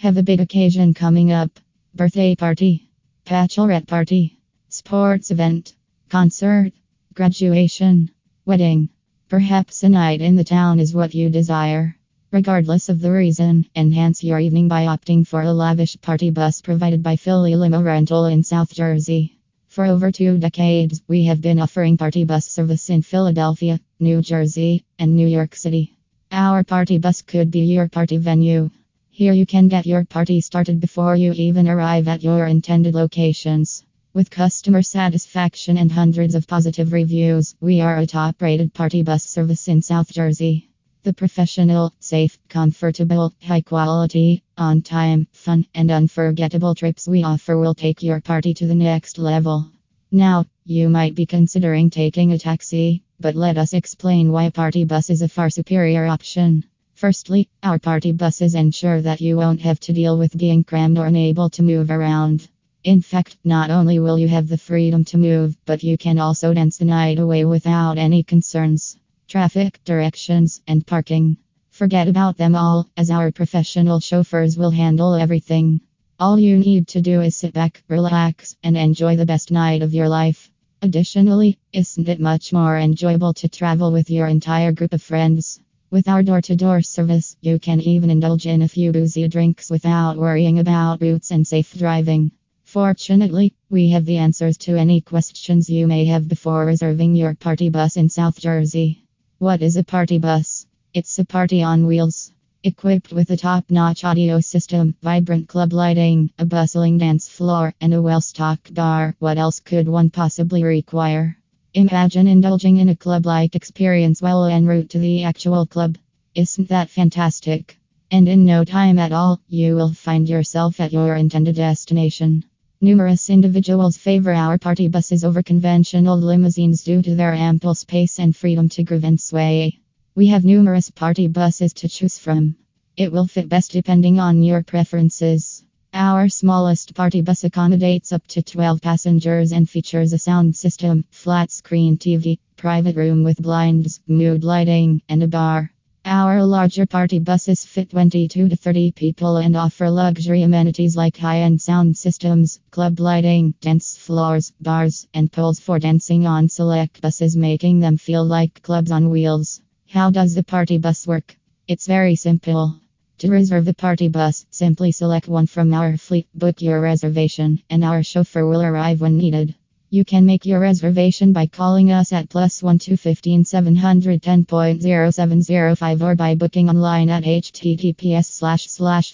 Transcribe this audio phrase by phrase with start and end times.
[0.00, 1.60] Have a big occasion coming up.
[1.94, 2.88] Birthday party,
[3.26, 4.38] bachelorette party,
[4.70, 5.74] sports event,
[6.08, 6.72] concert,
[7.12, 8.10] graduation,
[8.46, 8.88] wedding.
[9.28, 11.98] Perhaps a night in the town is what you desire.
[12.30, 17.02] Regardless of the reason, enhance your evening by opting for a lavish party bus provided
[17.02, 19.36] by Philly Limo Rental in South Jersey.
[19.68, 24.82] For over two decades, we have been offering party bus service in Philadelphia, New Jersey,
[24.98, 25.94] and New York City.
[26.32, 28.70] Our party bus could be your party venue.
[29.12, 33.84] Here you can get your party started before you even arrive at your intended locations.
[34.14, 39.24] With customer satisfaction and hundreds of positive reviews, we are a top rated party bus
[39.24, 40.70] service in South Jersey.
[41.02, 47.74] The professional, safe, comfortable, high quality, on time, fun, and unforgettable trips we offer will
[47.74, 49.72] take your party to the next level.
[50.12, 55.10] Now, you might be considering taking a taxi, but let us explain why party bus
[55.10, 56.64] is a far superior option.
[57.00, 61.06] Firstly, our party buses ensure that you won't have to deal with being crammed or
[61.06, 62.46] unable to move around.
[62.84, 66.52] In fact, not only will you have the freedom to move, but you can also
[66.52, 68.98] dance the night away without any concerns.
[69.28, 71.38] Traffic, directions, and parking.
[71.70, 75.80] Forget about them all, as our professional chauffeurs will handle everything.
[76.18, 79.94] All you need to do is sit back, relax, and enjoy the best night of
[79.94, 80.50] your life.
[80.82, 85.60] Additionally, isn't it much more enjoyable to travel with your entire group of friends?
[85.92, 89.68] With our door to door service, you can even indulge in a few boozy drinks
[89.70, 92.30] without worrying about routes and safe driving.
[92.62, 97.70] Fortunately, we have the answers to any questions you may have before reserving your party
[97.70, 99.02] bus in South Jersey.
[99.38, 100.64] What is a party bus?
[100.94, 102.30] It's a party on wheels.
[102.62, 107.92] Equipped with a top notch audio system, vibrant club lighting, a bustling dance floor, and
[107.94, 111.39] a well stocked bar, what else could one possibly require?
[111.74, 115.96] Imagine indulging in a club like experience while en route to the actual club.
[116.34, 117.78] Isn't that fantastic?
[118.10, 122.44] And in no time at all, you will find yourself at your intended destination.
[122.80, 128.34] Numerous individuals favor our party buses over conventional limousines due to their ample space and
[128.34, 129.78] freedom to groove and sway.
[130.16, 132.56] We have numerous party buses to choose from.
[132.96, 135.49] It will fit best depending on your preferences.
[135.92, 141.50] Our smallest party bus accommodates up to 12 passengers and features a sound system, flat
[141.50, 145.72] screen TV, private room with blinds, mood lighting, and a bar.
[146.04, 151.40] Our larger party buses fit 22 to 30 people and offer luxury amenities like high
[151.40, 157.36] end sound systems, club lighting, dance floors, bars, and poles for dancing on select buses,
[157.36, 159.60] making them feel like clubs on wheels.
[159.88, 161.36] How does the party bus work?
[161.66, 162.80] It's very simple.
[163.20, 167.84] To reserve the party bus, simply select one from our fleet, book your reservation, and
[167.84, 169.54] our chauffeur will arrive when needed.
[169.90, 176.34] You can make your reservation by calling us at plus 1 215 710.0705 or by
[176.34, 179.12] booking online at https slash slash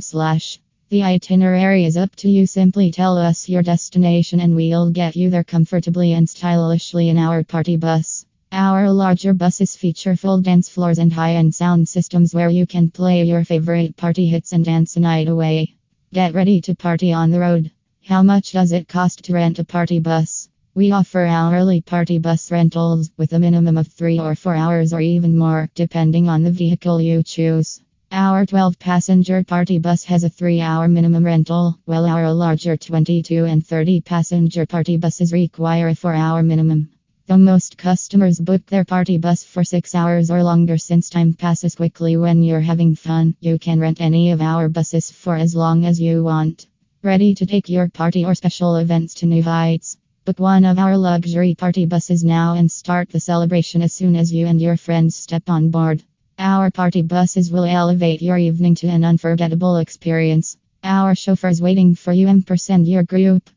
[0.00, 0.58] slash.
[0.88, 2.46] The itinerary is up to you.
[2.46, 7.44] Simply tell us your destination and we'll get you there comfortably and stylishly in our
[7.44, 8.26] party bus.
[8.54, 12.90] Our larger buses feature full dance floors and high end sound systems where you can
[12.90, 15.76] play your favorite party hits and dance the night away.
[16.12, 17.70] Get ready to party on the road.
[18.04, 20.50] How much does it cost to rent a party bus?
[20.74, 25.00] We offer hourly party bus rentals with a minimum of three or four hours or
[25.00, 27.80] even more, depending on the vehicle you choose.
[28.10, 33.46] Our 12 passenger party bus has a three hour minimum rental, while our larger 22
[33.46, 36.90] and 30 passenger party buses require a four hour minimum.
[37.38, 42.16] Most customers book their party bus for six hours or longer since time passes quickly
[42.16, 46.00] when you're having fun, you can rent any of our buses for as long as
[46.00, 46.66] you want.
[47.02, 49.96] Ready to take your party or special events to new heights?
[50.24, 54.32] Book one of our luxury party buses now and start the celebration as soon as
[54.32, 56.02] you and your friends step on board.
[56.38, 60.56] Our party buses will elevate your evening to an unforgettable experience.
[60.84, 63.48] Our chauffeurs waiting for you and your group.